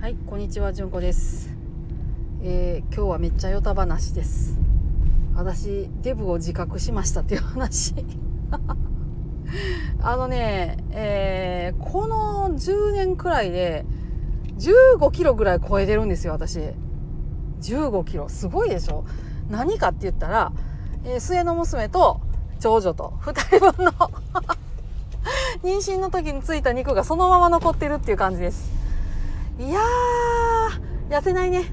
[0.00, 1.50] はい、こんにちは、じゅんこです。
[2.42, 4.58] えー今日はめっちゃヨタ話です。
[5.34, 7.94] 私、デブを自覚しましたっていう話。
[10.00, 13.84] あのね、えーこの10年くらいで
[14.58, 16.60] 15キロぐらい超えてるんですよ、私。
[17.60, 18.30] 15キロ。
[18.30, 19.04] すごいでしょ？
[19.50, 20.52] 何かって言ったら、
[21.04, 22.22] えー末の娘と
[22.58, 23.92] 長女と2人分の
[25.62, 28.79] 妊娠の時についた肉がそのまま残ってるっていう感じです。
[29.60, 31.64] いやー、痩せないね。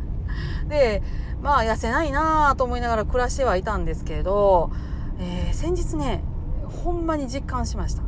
[0.68, 1.02] で、
[1.42, 4.70] まあ痩せないなーと思いながら暮らしてはいたんですけれど、
[5.18, 6.24] えー先日ね、
[6.82, 8.02] ほんまに実感しました。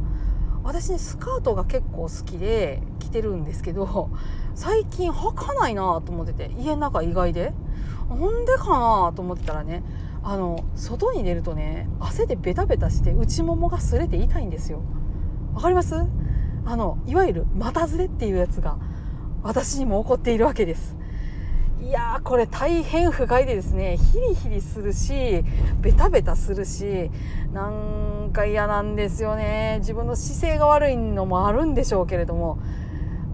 [0.65, 4.09] 私ね、スカートが結構好きで着てるんですけど、
[4.55, 7.53] 最近履かないなと思ってて、家の中意外で。
[8.09, 9.83] なんでかなと思ってたらね、
[10.23, 14.81] あの、外に出るとね、汗でベタベタして内ももが擦れて痛いんですよ。
[15.55, 16.07] わかります？
[16.65, 18.79] あの、いわゆる股ずれっていうやつが
[19.43, 20.97] 私にも起こっているわけです。
[21.81, 23.97] いやーこれ大変不快でですね。
[23.97, 25.45] ヒリヒリするし
[25.81, 27.11] ベタベタするし
[27.53, 29.79] なんか嫌なんですよね。
[29.81, 32.59] 自分の姿勢が悪いのもあるんでしょうけれども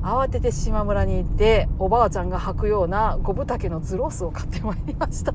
[0.02, 5.34] 慌てて島村に行っておばあちゃんが履くような五分丈のズロースを買ってまいりました。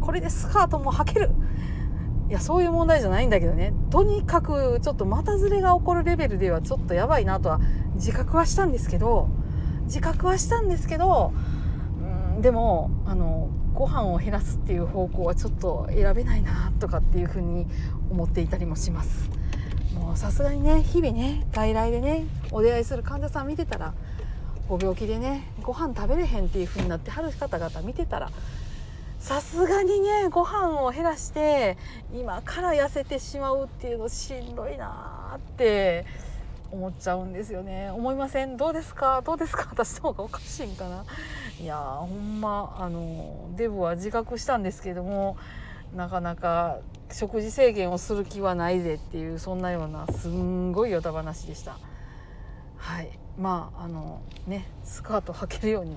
[0.00, 1.30] これでスカートも履ける。
[2.28, 3.74] いやそういう問題じゃないんだけどね。
[3.90, 7.60] とにかくちょっと股ずれが起こるレベルではちょっとやばいなとは
[7.96, 9.28] 自覚はしたんですけど
[9.84, 11.32] 自覚はしたんですけど
[12.34, 17.66] うんでもあのご飯を減らすっていう方向はちょっと選べないなとかっていうふうに
[18.10, 19.30] 思っていたりもします。
[19.94, 23.94] もうさすがにね日々ね外来でねお出会いする患者さん見てたら
[24.68, 28.30] ご病気でねご飯食べれへんっていうふうになってはる方々見てたら
[29.18, 31.76] さすがにねご飯を減らして
[32.12, 36.06] 今から痩せてしまうっていうのしんどいなーって
[36.72, 37.90] 思っちゃうんですよね。
[37.90, 38.56] 思いません？
[38.56, 39.22] どうですか？
[39.22, 39.68] どうですか？
[39.72, 41.04] 私の方がおかしいんかな？
[41.60, 45.36] いやーほんまあのデブは自覚したんですけども
[45.94, 46.78] なかなか
[47.10, 51.76] 食事制限をする気はないぜっていうそんなようなすんごいヨタ話でした。
[52.78, 53.10] はい。
[53.38, 55.96] まああのねスカート履けるように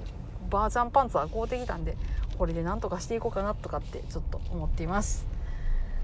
[0.50, 1.98] バージャンパンツは買うてきたんで
[2.38, 5.26] これでなんとかしていこうかなとかってちょっと思っています。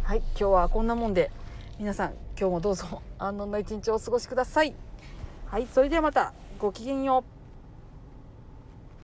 [0.03, 0.19] はい。
[0.19, 1.29] 今日はこんなもんで
[1.77, 4.73] 皆さん今日もどうぞ安穏な一日をお過ごしください。
[5.45, 7.40] はいそれではまたごきげんよう。